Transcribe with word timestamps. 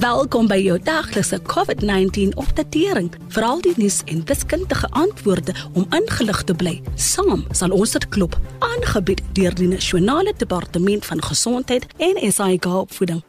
Welkom 0.00 0.46
by 0.48 0.56
jou 0.56 0.78
daglikse 0.80 1.36
COVID-19 1.44 2.30
opdatering. 2.40 3.10
Veral 3.28 3.58
die 3.60 3.74
nuus 3.76 3.98
en 4.08 4.22
wiskundige 4.24 4.88
antwoorde 4.88 5.52
om 5.72 5.84
ingelig 5.92 6.42
te 6.48 6.54
bly. 6.54 6.78
Saam 6.96 7.44
sal 7.52 7.74
ons 7.76 7.92
dit 7.92 8.06
klop. 8.08 8.38
Aangebied 8.64 9.20
deur 9.36 9.52
die 9.54 9.68
Nasionale 9.68 10.32
Departement 10.36 11.04
van 11.04 11.20
Gesondheid 11.22 11.84
en 11.96 12.32
SAIG 12.32 12.66
opvoeding. 12.66 13.20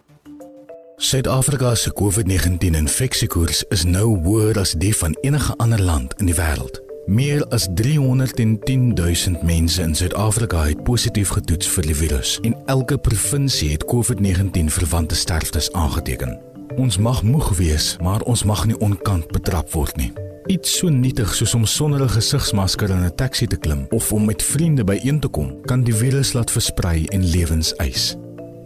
Suid-Afrika 0.96 1.76
se 1.76 1.92
COVID-19 2.00 2.80
infeksiekoers 2.80 3.66
is 3.68 3.84
nou 3.84 4.16
hoër 4.24 4.60
as 4.64 4.72
die 4.80 4.94
van 4.96 5.18
enige 5.22 5.58
ander 5.58 5.82
land 5.82 6.16
in 6.24 6.32
die 6.32 6.38
wêreld. 6.40 6.80
Meer 7.06 7.44
as 7.52 7.68
310 7.76 8.94
000 8.96 9.44
mense 9.44 9.82
in 9.82 9.96
Suid-Afrika 9.96 10.64
het 10.64 10.84
positief 10.84 11.36
getoets 11.36 11.68
vir 11.68 11.92
die 11.92 12.00
virus 12.06 12.40
en 12.48 12.56
elke 12.66 12.98
provinsie 12.98 13.74
het 13.76 13.84
COVID-19 13.92 14.72
verwante 14.80 15.16
sterftes 15.16 15.72
aangeteken. 15.72 16.53
Ons 16.78 16.98
mag 16.98 17.24
moeg 17.24 17.50
wees, 17.58 17.98
maar 18.02 18.22
ons 18.22 18.44
mag 18.44 18.66
nie 18.66 18.78
onkant 18.78 19.28
betrap 19.32 19.72
word 19.72 19.98
nie. 19.98 20.12
Iets 20.52 20.78
so 20.78 20.90
nietig 20.90 21.36
soos 21.36 21.54
om 21.54 21.66
sonder 21.66 22.02
'n 22.02 22.10
gesigsmasker 22.10 22.90
in 22.90 23.06
'n 23.06 23.16
taxi 23.16 23.48
te 23.48 23.56
klim 23.56 23.86
of 23.90 24.12
om 24.12 24.26
met 24.26 24.44
vriende 24.44 24.84
byeen 24.84 25.20
te 25.20 25.28
kom, 25.28 25.62
kan 25.62 25.84
die 25.84 25.96
virus 25.96 26.34
laat 26.34 26.52
versprei 26.52 27.06
en 27.06 27.26
lewens 27.26 27.76
eis. 27.76 28.16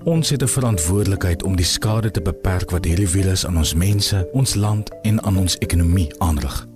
Ons 0.03 0.29
het 0.29 0.41
'n 0.41 0.47
verantwoordelikheid 0.47 1.43
om 1.43 1.55
die 1.55 1.65
skade 1.65 2.11
te 2.11 2.21
beperk 2.21 2.71
wat 2.71 2.85
hierdie 2.85 3.09
virus 3.09 3.45
aan 3.45 3.57
ons 3.57 3.73
mense, 3.73 4.29
ons 4.31 4.55
land 4.55 4.89
en 5.02 5.23
aan 5.23 5.38
ons 5.38 5.57
ekonomie 5.57 6.09
aanrig. 6.17 6.67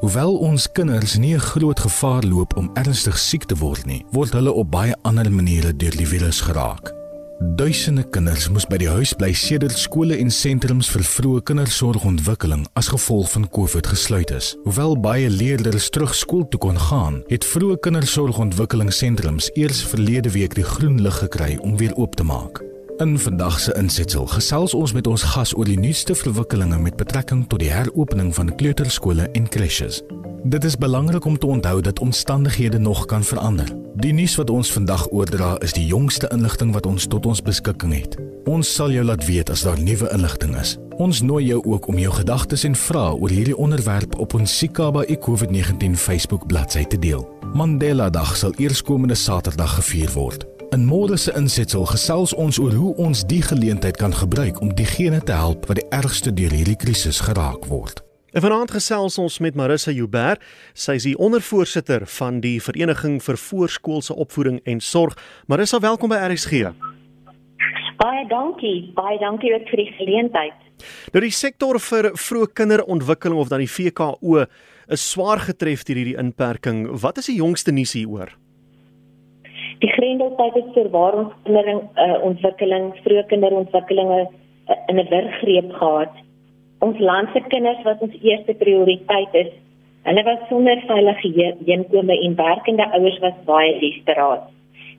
Hoewel 0.00 0.36
ons 0.36 0.72
kinders 0.72 1.16
nie 1.16 1.34
'n 1.34 1.40
groot 1.40 1.80
gevaar 1.80 2.22
loop 2.22 2.56
om 2.56 2.70
ernstig 2.74 3.18
siek 3.18 3.44
te 3.44 3.54
word 3.54 3.86
nie, 3.86 4.04
word 4.10 4.32
hulle 4.32 4.52
op 4.52 4.70
baie 4.70 4.96
ander 5.02 5.32
maniere 5.32 5.76
deur 5.76 5.96
die 5.96 6.06
virus 6.06 6.40
geraak. 6.40 6.99
Duisende 7.40 8.02
kinders 8.12 8.50
moes 8.52 8.66
by 8.68 8.76
die 8.82 8.88
huis 8.92 9.14
bly 9.16 9.30
sedert 9.32 9.78
skole 9.80 10.18
en 10.20 10.28
sentrums 10.28 10.90
vir 10.92 11.00
vroeë 11.08 11.40
kindersorgontwikkeling 11.48 12.66
as 12.76 12.90
gevolg 12.92 13.30
van 13.32 13.46
COVID 13.48 13.88
gesluit 13.94 14.34
is. 14.36 14.50
Hoewel 14.66 14.92
baie 15.00 15.30
leerders 15.32 15.88
terug 15.88 16.12
skool 16.12 16.44
toe 16.52 16.60
kon 16.60 16.76
gaan, 16.76 17.22
het 17.32 17.48
vroeë 17.48 17.78
kindersorgontwikkelingssentrums 17.86 19.48
eers 19.56 19.80
verlede 19.88 20.34
week 20.36 20.58
die 20.58 20.68
groen 20.68 21.00
lig 21.00 21.16
gekry 21.24 21.54
om 21.64 21.80
weer 21.80 21.96
oop 21.96 22.20
te 22.20 22.28
maak. 22.28 22.60
In 23.00 23.16
vandag 23.16 23.56
se 23.64 23.72
insetsel 23.80 24.28
gesels 24.28 24.76
ons 24.76 24.92
met 24.92 25.08
ons 25.08 25.24
gas 25.32 25.56
oor 25.56 25.64
die 25.64 25.80
nuutste 25.80 26.12
verwikkelinge 26.12 26.76
met 26.84 27.00
betrekking 27.00 27.46
tot 27.48 27.64
die 27.64 27.72
heropening 27.72 28.34
van 28.36 28.52
kleuterskole 28.52 29.32
en 29.32 29.48
crèches. 29.48 30.02
Dit 30.44 30.64
is 30.64 30.76
belangrik 30.76 31.24
om 31.24 31.38
te 31.38 31.46
onthou 31.46 31.80
dat 31.80 31.98
omstandighede 31.98 32.78
nog 32.78 33.04
kan 33.04 33.24
verander. 33.24 33.68
Die 33.94 34.12
nuus 34.12 34.34
wat 34.34 34.50
ons 34.50 34.72
vandag 34.72 35.10
oordra 35.10 35.58
is 35.58 35.72
die 35.72 35.86
jongste 35.86 36.28
inligting 36.32 36.72
wat 36.72 36.86
ons 36.86 37.06
tot 37.06 37.26
ons 37.26 37.42
beskikking 37.42 37.92
het. 37.92 38.16
Ons 38.48 38.74
sal 38.74 38.90
jou 38.90 39.04
laat 39.04 39.24
weet 39.26 39.50
as 39.50 39.62
daar 39.62 39.82
nuwe 39.82 40.08
inligting 40.12 40.56
is. 40.56 40.78
Ons 40.96 41.20
nooi 41.20 41.44
jou 41.44 41.60
ook 41.64 41.86
om 41.86 41.98
jou 41.98 42.12
gedagtes 42.12 42.64
en 42.64 42.74
vrae 42.74 43.12
oor 43.12 43.28
hierdie 43.28 43.56
onderwerp 43.56 44.18
op 44.18 44.34
ons 44.34 44.58
Sikaba 44.58 45.04
COVID-19 45.04 45.92
Facebook 45.92 46.46
bladsy 46.46 46.84
te 46.84 46.98
deel. 46.98 47.28
Mandela 47.54 48.10
Dag 48.10 48.36
sal 48.36 48.54
eerskomende 48.56 49.14
Saterdag 49.14 49.74
gevier 49.74 50.10
word. 50.12 50.46
In 50.70 50.84
môre 50.86 51.16
se 51.16 51.32
insetsel 51.36 51.84
gesels 51.84 52.34
ons 52.34 52.58
oor 52.58 52.72
hoe 52.72 52.94
ons 52.96 53.26
die 53.26 53.42
geleentheid 53.42 53.96
kan 53.96 54.14
gebruik 54.14 54.60
om 54.60 54.74
diegene 54.74 55.20
te 55.20 55.32
help 55.32 55.66
wat 55.66 55.76
die 55.76 55.90
ergste 55.90 56.32
deur 56.32 56.50
hierdie 56.50 56.76
krisis 56.76 57.20
geraak 57.20 57.66
word. 57.66 58.00
En 58.30 58.40
vanaand 58.40 58.70
gesels 58.70 59.18
ons 59.18 59.38
met 59.42 59.56
Marissa 59.58 59.90
Joubert. 59.90 60.42
Sy 60.78 60.94
is 61.00 61.06
die 61.08 61.16
ondervoorsitter 61.18 62.04
van 62.20 62.38
die 62.44 62.60
Vereniging 62.62 63.16
vir 63.24 63.38
Voorskoolse 63.42 64.14
Opvoeding 64.14 64.60
en 64.70 64.78
Sorg. 64.80 65.16
Marissa, 65.50 65.80
welkom 65.82 66.12
by 66.14 66.20
RSG. 66.28 66.70
Baie 67.98 68.22
dankie. 68.30 68.92
Baie 68.94 69.18
dankie 69.18 69.50
ook 69.56 69.66
vir 69.72 69.82
die 69.82 69.88
geleentheid. 69.98 70.62
Nou 71.10 71.24
die 71.26 71.34
sektor 71.34 71.80
vir 71.82 72.12
vroeë 72.14 72.52
kinderontwikkeling 72.62 73.42
of 73.42 73.50
dan 73.50 73.64
die 73.64 73.72
VKO 73.72 74.46
is 74.94 75.10
swaar 75.10 75.42
getref 75.50 75.82
deur 75.88 75.98
hierdie 75.98 76.16
inperking. 76.22 76.86
Wat 77.02 77.18
is 77.18 77.32
die 77.32 77.40
jongste 77.42 77.74
nuus 77.74 77.96
hieroor? 77.98 78.30
Die 79.82 79.90
grendeltyd 79.96 80.54
het 80.54 80.72
vir 80.78 80.88
waar 80.94 81.18
ons 81.18 81.34
kinderontwikkeling, 81.50 82.90
uh, 82.94 83.04
vroeë 83.04 83.28
kinderontwikkelinge 83.34 84.22
uh, 84.22 84.82
in 84.86 85.02
'n 85.02 85.08
wurggreep 85.10 85.74
gehad 85.82 86.26
ons 86.84 86.98
land 86.98 87.28
se 87.32 87.42
kinders 87.52 87.82
wat 87.84 88.00
ons 88.04 88.16
eerste 88.22 88.54
prioriteit 88.60 89.34
is. 89.44 89.52
Hulle 90.08 90.22
was 90.24 90.46
sonder 90.48 90.80
veilige 90.88 91.30
heenkome 91.66 92.16
en 92.26 92.36
werkende 92.38 92.86
ouers 92.96 93.18
was 93.24 93.36
baie 93.48 93.74
desperaat. 93.82 94.46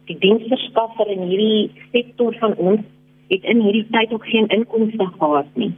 Die 0.10 0.18
diensverskaffer 0.22 1.10
in 1.10 1.26
hierdie 1.30 1.72
sektor 1.94 2.36
van 2.42 2.58
ons 2.58 2.86
het 3.34 3.48
in 3.54 3.64
hierdie 3.66 3.88
tyd 3.96 4.14
ook 4.14 4.26
geen 4.30 4.50
inkomste 4.54 5.08
gehad 5.18 5.50
nie. 5.56 5.72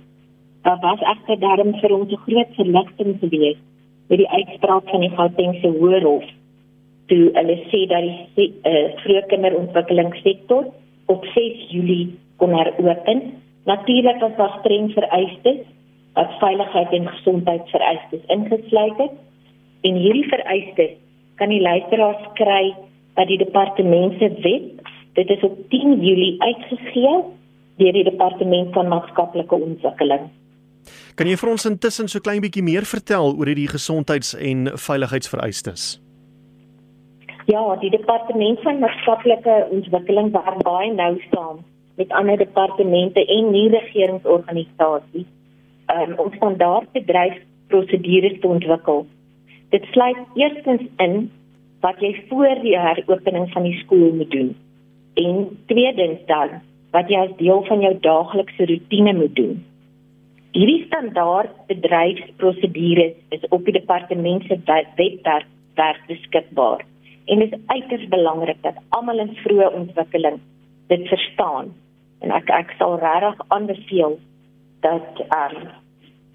Daar 0.64 0.80
was 0.82 1.04
egter 1.14 1.40
daarom 1.40 1.74
vir 1.80 1.92
ons 2.00 2.12
'n 2.12 2.24
groot 2.28 2.52
verligting 2.56 3.20
gewees 3.20 3.60
met 4.10 4.18
die 4.18 4.30
uitspraak 4.30 4.90
van 4.90 5.00
die 5.00 5.16
Gautengse 5.16 5.68
Hoërhof 5.80 6.26
toe 7.08 7.30
hulle 7.36 7.58
sê 7.72 7.86
dat 7.92 8.04
die 8.38 8.50
uh, 8.64 8.90
vroeë 9.04 9.24
kinderontwikkelingssektor 9.32 10.68
op 11.06 11.26
6 11.36 11.70
Julie 11.70 12.16
kon 12.38 12.56
heropen. 12.56 13.22
Natuurlik 13.66 14.20
was 14.20 14.36
daar 14.38 14.56
streng 14.60 14.92
vereistes 14.92 15.64
wat 16.14 16.36
veiligheid 16.40 16.92
en 16.92 17.08
gesondheidsvereistes 17.08 18.26
ingesluit 18.36 18.98
het. 18.98 19.16
En 19.82 19.96
hierdie 19.96 20.28
vereistes 20.30 20.98
kan 21.36 21.50
die 21.50 21.62
luisteraars 21.62 22.28
kry 22.38 22.76
by 23.18 23.26
die 23.30 23.40
departement 23.42 24.20
se 24.20 24.30
web. 24.46 24.92
Dit 25.18 25.30
is 25.30 25.44
op 25.46 25.58
10 25.70 25.98
Julie 26.02 26.36
uitgegee 26.42 27.18
deur 27.82 27.98
die 27.98 28.06
departement 28.06 28.74
van 28.74 28.88
maatskaplike 28.88 29.56
ontwikkeling. 29.56 30.30
Kan 31.18 31.30
jy 31.30 31.38
vir 31.40 31.52
ons 31.54 31.66
intussen 31.70 32.10
so 32.12 32.22
klein 32.22 32.42
bietjie 32.44 32.66
meer 32.66 32.86
vertel 32.86 33.34
oor 33.34 33.50
hierdie 33.50 33.70
gesondheids- 33.72 34.36
en 34.38 34.72
veiligheidsvereistes? 34.78 36.00
Ja, 37.50 37.64
die 37.82 37.92
departement 37.92 38.62
van 38.64 38.80
maatskaplike 38.80 39.56
ontwikkeling 39.72 40.32
werk 40.32 40.62
baie 40.64 40.94
nou 40.94 41.16
saam 41.32 41.64
met 41.98 42.12
ander 42.12 42.38
departemente 42.38 43.26
en 43.26 43.52
nie 43.52 43.70
regeringsorganisasies 43.70 45.28
um, 45.92 46.14
om 46.18 46.34
standaardbedryfsprosedures 46.36 48.40
te 48.40 48.48
ontwikkel. 48.48 49.08
Dit 49.70 49.84
sluit 49.92 50.18
eerstens 50.36 50.82
in 50.98 51.32
wat 51.84 52.00
jy 52.00 52.24
voor 52.30 52.56
die 52.64 52.80
heropening 52.80 53.52
van 53.52 53.64
die 53.68 53.78
skool 53.84 54.14
moet 54.16 54.32
doen 54.32 54.56
en 55.20 55.60
tweedens 55.70 56.22
dan 56.26 56.50
wat 56.94 57.10
jy 57.10 57.18
as 57.26 57.38
deel 57.38 57.64
van 57.68 57.80
jou 57.82 58.00
daaglikse 58.02 58.66
rotine 58.70 59.14
moet 59.18 59.36
doen. 59.36 59.66
Hierdie 60.54 60.86
standaardbedryfsprosedures 60.86 63.14
is 63.34 63.44
op 63.50 63.66
die 63.66 63.74
departement 63.80 64.44
se 64.48 64.58
webwerf 64.66 65.48
werk 65.76 66.02
beskikbaar 66.08 66.86
en 67.26 67.40
dit 67.40 67.54
is 67.54 67.60
uiters 67.66 68.08
belangrik 68.08 68.62
dat 68.62 68.76
almal 68.90 69.20
in 69.24 69.38
vroeë 69.42 69.74
ontwikkeling 69.74 70.40
dit 70.92 71.08
verstaan 71.10 71.72
en 72.22 72.32
ek 72.36 72.50
ek 72.54 72.76
sal 72.80 73.00
regtig 73.02 73.42
aanbeveel 73.56 74.20
dat 74.84 75.26
ehm 75.30 75.56
um, 75.56 75.70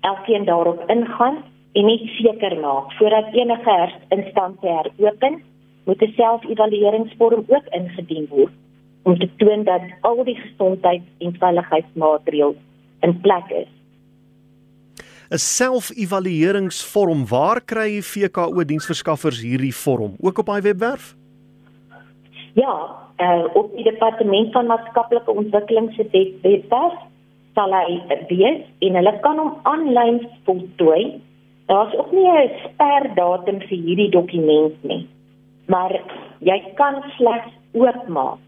elkeen 0.00 0.44
daarop 0.44 0.82
ingaan 0.90 1.36
en 1.72 1.84
net 1.84 2.00
seker 2.00 2.60
maak 2.60 2.92
voordat 2.92 3.32
enige 3.32 3.90
instansie 4.08 4.68
heropen, 4.68 5.42
moet 5.84 6.02
'n 6.02 6.12
selfevalueringsvorm 6.16 7.44
ook 7.46 7.66
ingedien 7.70 8.26
word 8.30 8.52
om 9.02 9.18
te 9.18 9.28
toon 9.36 9.64
dat 9.64 9.82
al 10.00 10.24
die 10.24 10.36
gesondheids- 10.36 11.16
en 11.18 11.34
veiligheidsmaatreëls 11.38 12.56
in 13.00 13.20
plek 13.20 13.48
is. 13.48 13.70
'n 15.30 15.38
Selfevalueringsvorm, 15.38 17.26
waar 17.26 17.60
kry 17.64 18.00
VKO 18.02 18.64
diensverskaffers 18.64 19.40
hierdie 19.40 19.74
vorm? 19.74 20.16
Ook 20.20 20.38
op 20.38 20.46
daai 20.46 20.60
webwerf? 20.60 21.14
Ja, 22.52 22.74
uh, 23.18 23.44
op 23.54 23.74
die 23.74 23.84
departement 23.84 24.52
van 24.52 24.66
maatskaplike 24.66 25.30
ontwikkeling 25.30 25.92
se 25.94 26.06
webwerf 26.42 26.98
sal 27.58 27.74
hy 27.74 27.98
wees 28.30 28.66
en 28.86 28.98
hulle 29.00 29.14
kan 29.24 29.40
hom 29.42 29.56
aanlyn 29.66 30.20
voltooi. 30.46 31.18
Daar's 31.68 31.94
ook 31.98 32.12
nie 32.14 32.28
'n 32.30 32.50
sperdatum 32.64 33.58
vir 33.68 33.78
hierdie 33.86 34.10
dokument 34.10 34.84
nie. 34.84 35.08
Maar 35.66 36.00
jy 36.40 36.58
kan 36.76 37.02
slegs 37.16 37.52
oopmaak 37.72 38.38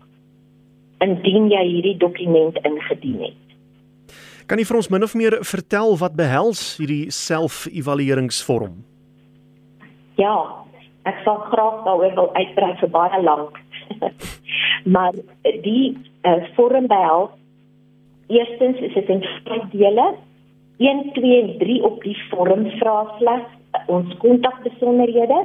indien 1.00 1.50
jy 1.50 1.64
hierdie 1.64 1.96
dokument 1.96 2.56
ingedien 2.64 3.20
het. 3.20 3.46
Kan 4.46 4.58
jy 4.58 4.64
vir 4.64 4.76
ons 4.76 4.90
min 4.90 5.02
of 5.02 5.14
meer 5.14 5.38
vertel 5.44 5.96
wat 5.98 6.16
behels 6.16 6.76
hierdie 6.78 7.10
selfevalueringsvorm? 7.10 8.84
Ja, 10.16 10.36
ek 11.04 11.22
sal 11.24 11.38
graag 11.52 11.84
daaroor 11.84 12.14
wil 12.14 12.30
uitbrei 12.34 12.76
vir 12.80 12.90
baie 12.90 13.22
lank. 13.22 13.58
maar 14.94 15.12
die 15.42 15.96
uh, 16.22 16.44
vorm 16.56 16.86
behels 16.86 17.39
Eerstens 18.30 18.78
is 18.78 18.92
dit 18.94 19.08
in 19.08 19.24
vyf 19.44 19.64
dele. 19.72 20.06
1 20.78 21.00
2 21.12 21.40
en 21.42 21.50
3 21.58 21.82
op 21.84 22.02
die 22.02 22.16
vorm 22.30 22.62
vra 22.78 22.94
slegs 23.18 23.88
ons 23.90 24.14
kontakbesonderhede 24.22 25.40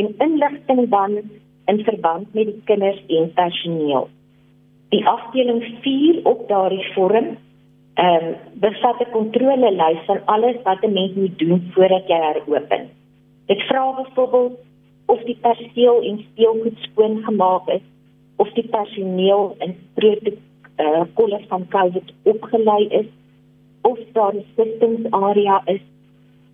en 0.00 0.08
inligting 0.26 0.88
dan 0.90 1.18
in 1.70 1.84
verband 1.84 2.34
met 2.34 2.48
die 2.48 2.62
kinders 2.64 3.02
en 3.06 3.30
personeel. 3.36 4.08
Die 4.88 5.04
afdeling 5.08 5.62
4 5.84 6.20
op 6.32 6.48
daardie 6.48 6.86
vorm 6.94 7.34
ehm 7.94 8.26
um, 8.26 8.34
bevat 8.64 9.00
'n 9.00 9.10
kontrolelys 9.12 10.00
van 10.06 10.20
alles 10.24 10.56
wat 10.64 10.82
'n 10.82 10.92
mens 10.92 11.14
moet 11.14 11.38
doen 11.38 11.70
voordat 11.74 12.08
jy 12.08 12.20
heropen. 12.26 12.88
Dit 13.46 13.62
vra 13.62 13.92
byvoorbeeld 13.92 14.58
of 15.06 15.20
die 15.22 15.38
perseel 15.40 16.02
en 16.02 16.24
speelgoed 16.30 16.78
skoon 16.78 17.22
gemaak 17.24 17.68
is, 17.68 17.84
of 18.36 18.52
die 18.52 18.68
personeel 18.68 19.54
in 19.58 19.76
protokolle 19.94 20.51
uh, 20.76 21.38
van 21.48 21.68
COVID 21.68 22.12
opgelei 22.22 22.86
is, 22.86 23.06
of 23.80 23.98
daar 24.12 24.34
'n 24.34 24.44
systems 24.56 25.10
area 25.10 25.62
is, 25.64 25.80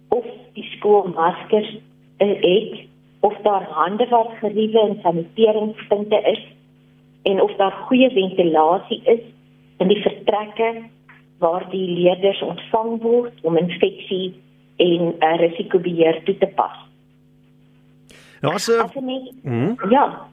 of 0.08 0.24
die 0.52 0.64
skool 0.64 1.08
maskers 1.14 1.76
het, 2.16 2.78
of 3.20 3.36
daar 3.42 3.66
hande 3.70 4.06
wat 4.08 4.30
geriewe 4.40 4.80
en 4.80 4.98
saniteringspunte 5.02 6.20
is 6.22 6.46
en 7.22 7.42
of 7.42 7.56
daar 7.56 7.72
goeie 7.72 8.10
ventilasie 8.10 9.02
is 9.04 9.20
in 9.76 9.88
die 9.88 10.02
vertrekke 10.02 10.82
waar 11.38 11.70
die 11.70 11.88
leerders 11.90 12.42
ontvang 12.42 13.02
word 13.02 13.32
om 13.42 13.56
infeksie 13.56 14.34
en 14.76 15.14
uh, 15.18 15.36
risikobeheer 15.38 16.22
toe 16.24 16.36
te 16.38 16.46
pas. 16.46 16.76
Nou 18.40 18.54
as 18.54 18.68
'n 18.68 19.30
hmm? 19.42 19.76
ja. 19.90 20.28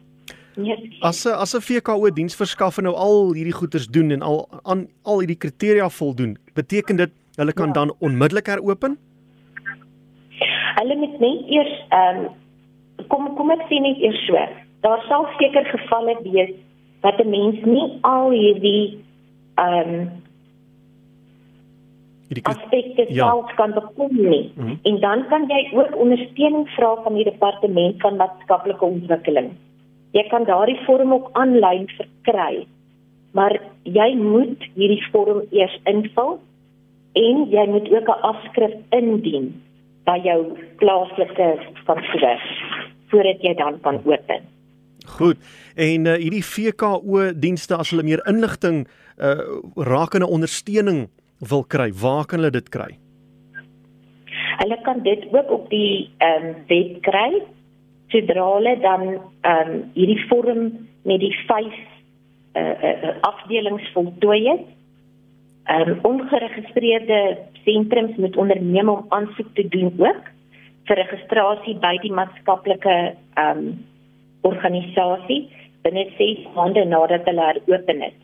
As 1.02 1.26
'n 1.26 1.36
as 1.36 1.54
'n 1.56 1.62
VKO 1.62 2.10
diensverskaffer 2.10 2.84
nou 2.84 2.96
al 2.96 3.34
hierdie 3.34 3.54
goeders 3.54 3.88
doen 3.88 4.12
en 4.12 4.22
al 4.22 4.48
aan 4.64 4.88
al 5.04 5.20
hierdie 5.20 5.38
kriteria 5.38 5.90
voldoen, 5.90 6.38
beteken 6.54 6.96
dit 6.96 7.12
hulle 7.36 7.54
kan 7.54 7.68
ja. 7.68 7.74
dan 7.74 7.94
onmiddellik 8.00 8.48
heropen? 8.48 8.98
Hulle 10.76 10.96
moet 10.96 11.20
net 11.20 11.40
eers 11.48 11.74
ehm 11.90 12.26
um, 12.26 12.30
kom 13.08 13.36
kom 13.36 13.52
ek 13.52 13.66
sê 13.70 13.80
net 13.82 13.98
eers 13.98 14.26
so. 14.28 14.38
Daar 14.82 15.04
sal 15.08 15.28
seker 15.40 15.66
gevalle 15.66 16.16
wees 16.24 16.56
dat 17.02 17.20
'n 17.20 17.30
mens 17.30 17.66
nie 17.66 18.00
al 18.02 18.30
hierdie 18.32 19.00
ehm 19.56 19.90
um, 19.90 20.24
aspekte 22.44 23.06
ja. 23.10 23.28
self 23.28 23.54
kan 23.56 23.72
bekom 23.74 24.16
nie. 24.16 24.52
Mm 24.56 24.66
-hmm. 24.66 24.80
En 24.84 25.00
dan 25.00 25.28
kan 25.28 25.46
jy 25.48 25.70
ook 25.74 25.96
ondersteuning 25.96 26.68
vra 26.70 26.96
van 27.04 27.14
die 27.14 27.24
departement 27.24 28.02
van 28.02 28.16
maatskaplike 28.16 28.86
ontwikkeling. 28.86 29.52
Jy 30.16 30.24
kan 30.32 30.48
daardie 30.48 30.80
vorm 30.86 31.14
ook 31.14 31.30
aanlyn 31.36 31.88
verkry. 31.98 32.66
Maar 33.36 33.58
jy 33.84 34.10
moet 34.16 34.62
hierdie 34.78 35.04
vorm 35.12 35.44
eers 35.52 35.76
invul 35.92 36.38
en 37.20 37.46
jy 37.52 37.66
moet 37.68 37.90
ook 37.92 38.08
'n 38.08 38.22
afskrif 38.32 38.76
indien 38.96 39.52
by 40.06 40.20
jou 40.24 40.40
plaaslike 40.80 41.50
kantoor 41.86 42.42
voordat 43.10 43.42
jy 43.42 43.54
dan 43.54 43.80
kan 43.82 44.02
open. 44.06 44.42
Goed. 45.06 45.38
En 45.76 46.06
uh, 46.06 46.14
hierdie 46.14 46.46
VKO 46.46 47.34
dienste 47.34 47.76
as 47.76 47.90
hulle 47.90 48.04
meer 48.04 48.24
inligting 48.28 48.88
uh, 49.18 49.62
rakende 49.76 50.28
ondersteuning 50.28 51.10
wil 51.40 51.64
kry, 51.64 51.92
waar 51.94 52.26
kan 52.26 52.40
hulle 52.40 52.52
dit 52.52 52.70
kry? 52.70 52.98
Hulle 54.56 54.78
kan 54.82 55.04
dit 55.04 55.28
ook 55.32 55.52
op 55.52 55.70
die 55.70 56.10
ehm 56.18 56.46
um, 56.46 56.56
web 56.68 57.02
kry. 57.02 57.42
Sodra 58.14 58.46
hulle 58.54 58.78
dan 58.82 59.04
ehm 59.10 59.72
um, 59.72 59.84
hierdie 59.94 60.22
vorm 60.30 60.62
met 61.04 61.20
die 61.20 61.34
vyf 61.48 61.76
eh 62.56 62.62
uh, 62.62 62.94
uh, 63.04 63.16
afdelings 63.22 63.92
voltooi 63.94 64.42
het, 64.50 64.66
ehm 65.66 65.90
um, 65.90 66.00
ongeregistreerde 66.12 67.38
sentrums 67.64 68.16
moet 68.16 68.38
onderneem 68.38 68.90
om 68.90 69.06
aansoek 69.10 69.54
te 69.54 69.68
doen 69.68 69.94
ook 69.98 70.32
vir 70.86 71.02
registrasie 71.02 71.76
by 71.82 71.98
die 72.02 72.14
maatskaplike 72.14 72.96
ehm 73.36 73.58
um, 73.58 73.86
organisasie 74.42 75.50
binne 75.86 76.06
6 76.18 76.46
maande 76.56 76.86
nadat 76.86 77.26
hulle 77.30 77.62
open 77.66 78.02
het. 78.02 78.22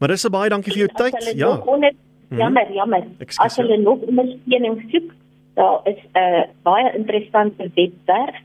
Maar 0.00 0.08
dis 0.08 0.28
baie 0.32 0.48
dankie 0.48 0.72
vir 0.72 0.86
jou 0.86 0.92
tyd. 0.96 1.32
Ja. 1.36 1.50
Onder, 1.68 1.92
jammer, 2.28 2.64
mhm. 2.64 2.74
jammer. 2.74 3.06
As 3.44 3.56
hulle 3.60 3.76
nog 3.76 4.04
ondersteuning 4.08 4.78
soek, 4.92 5.12
daar 5.60 5.80
is 5.84 6.00
'n 6.12 6.18
uh, 6.18 6.42
baie 6.62 6.96
interessante 6.96 7.70
webwerf. 7.74 8.40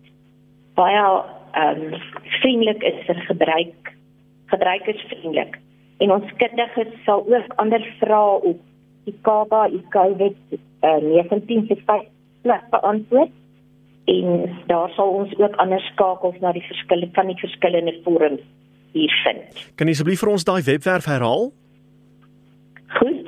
baie 0.75 1.23
um, 1.63 1.95
vriendelik 2.23 2.83
is 2.83 3.05
vir 3.07 3.15
gebruik 3.15 3.97
gebruikersvriendelik 4.47 5.59
en 5.99 6.13
ons 6.13 6.33
kundiges 6.37 7.03
sal 7.05 7.27
ook 7.27 7.53
ander 7.57 7.95
vrae 7.99 8.43
op 8.43 8.61
die 9.09 9.19
Kaba 9.27 9.61
COVID 9.95 10.37
uh, 10.53 10.59
19 11.03 11.67
se 11.69 11.77
plek 11.87 12.65
beantwoord 12.71 13.33
en 14.09 14.27
daar 14.67 14.91
sal 14.97 15.09
ons 15.21 15.33
ook 15.37 15.55
ander 15.61 15.81
skakels 15.93 16.39
na 16.41 16.53
die 16.57 16.65
verskillende 16.65 17.15
van 17.15 17.27
die 17.29 17.41
verskillende 17.41 17.95
forums 18.05 18.41
hier 18.97 19.13
vind. 19.25 19.45
Kan 19.77 19.87
jy 19.89 19.93
asseblief 19.97 20.21
vir 20.25 20.33
ons 20.33 20.45
daai 20.49 20.63
webwerf 20.65 21.07
herhaal? 21.11 21.45
Goed. 22.97 23.27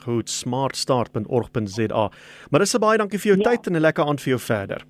Goed, 0.00 0.30
smartstart.org.za. 0.30 2.10
Maar 2.50 2.60
dis 2.64 2.78
baie 2.80 2.98
dankie 2.98 3.20
vir 3.20 3.34
jou 3.34 3.40
ja. 3.42 3.50
tyd 3.50 3.66
en 3.66 3.76
'n 3.76 3.84
lekker 3.84 4.04
aand 4.06 4.20
vir 4.20 4.30
jou 4.30 4.40
verder. 4.40 4.80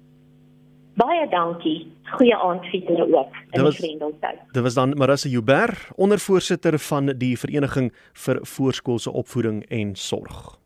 Baie 0.99 1.29
dankie. 1.31 1.93
Goeie 2.11 2.37
aand 2.37 2.65
vir 2.71 2.81
julle 2.89 3.07
ook. 3.17 3.37
In 3.51 3.65
die 3.65 3.77
vriendeltyd. 3.77 4.41
Dit 4.53 4.63
was 4.63 4.75
dan 4.75 4.97
Marissa 4.99 5.29
Joubert, 5.29 5.89
ondervoorsitter 5.95 6.79
van 6.79 7.13
die 7.19 7.37
Vereniging 7.39 7.93
vir 8.13 8.41
Voorskoolse 8.43 9.11
Opvoeding 9.11 9.63
en 9.69 9.95
Sorg. 9.97 10.59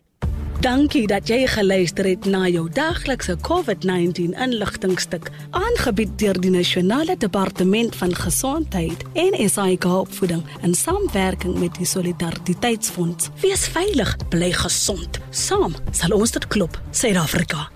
Dankie 0.65 1.05
dat 1.05 1.29
jy 1.29 1.43
geluister 1.51 2.07
het 2.09 2.25
na 2.25 2.47
jou 2.49 2.63
daglikse 2.73 3.35
COVID-19 3.45 4.33
inligtingstuk 4.33 5.29
aangebied 5.51 6.15
deur 6.23 6.41
die 6.41 6.55
Nasionale 6.55 7.19
Departement 7.21 7.97
van 8.01 8.15
Gesondheid 8.17 9.05
en 9.13 9.37
SAIK 9.51 9.85
Opvoeding 9.85 10.41
in 10.63 10.75
samewerking 10.75 11.59
met 11.61 11.77
die 11.77 11.91
Solidariteitsfonds. 11.93 13.29
Wees 13.45 13.69
veilig, 13.77 14.17
bly 14.33 14.53
gesond. 14.57 15.21
Saam 15.31 15.77
sal 15.93 16.17
ons 16.17 16.33
dit 16.33 16.49
klop, 16.49 16.81
Suid-Afrika. 16.91 17.75